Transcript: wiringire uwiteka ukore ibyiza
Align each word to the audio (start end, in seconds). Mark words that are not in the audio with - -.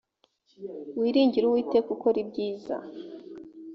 wiringire 0.99 1.45
uwiteka 1.47 1.89
ukore 1.95 2.17
ibyiza 2.25 2.75